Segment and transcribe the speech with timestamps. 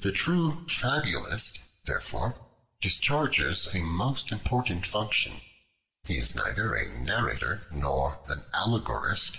[0.00, 2.48] The true fabulist, therefore,
[2.80, 5.40] discharges a most important function.
[6.02, 9.36] He is neither a narrator, nor an allegorist.